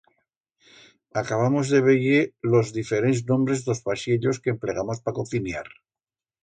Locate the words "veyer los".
1.89-2.73